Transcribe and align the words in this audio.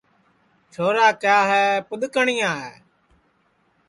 چھورا 0.71 1.07
کیا 1.21 1.37
ہے 1.49 1.63
پُدؔکٹؔیا 1.87 2.51
ہے 2.63 2.73